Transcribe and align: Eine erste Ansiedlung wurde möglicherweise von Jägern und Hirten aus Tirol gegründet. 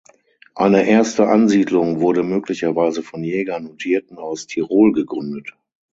Eine 0.55 0.87
erste 0.87 1.27
Ansiedlung 1.27 1.99
wurde 1.99 2.23
möglicherweise 2.23 3.03
von 3.03 3.23
Jägern 3.23 3.67
und 3.67 3.83
Hirten 3.83 4.17
aus 4.17 4.47
Tirol 4.47 4.93
gegründet. 4.93 5.55